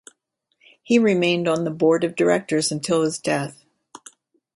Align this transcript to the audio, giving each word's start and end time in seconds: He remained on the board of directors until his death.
He 0.81 0.97
remained 0.97 1.47
on 1.47 1.63
the 1.63 1.69
board 1.69 2.03
of 2.03 2.15
directors 2.15 2.71
until 2.71 3.03
his 3.03 3.19
death. 3.19 3.63